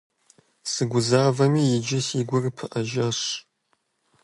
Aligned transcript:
Сыгузэвами, 0.71 1.63
иджы 1.75 1.99
си 2.07 2.19
гур 2.29 2.45
пыӀэжащ. 2.57 3.19